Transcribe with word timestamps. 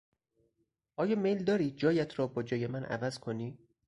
آیا 0.95 1.15
میل 1.15 1.43
داری 1.43 1.71
جایت 1.71 2.19
را 2.19 2.27
با 2.27 2.43
جای 2.43 2.67
من 2.67 2.83
عوض 2.83 3.19
کنی؟ 3.19 3.57